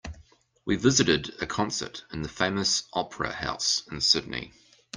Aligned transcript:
We 0.65 0.77
visited 0.77 1.29
a 1.43 1.45
concert 1.45 2.05
in 2.11 2.23
the 2.23 2.27
famous 2.27 2.89
opera 2.91 3.31
house 3.31 3.83
in 3.91 4.01
Sydney. 4.01 4.51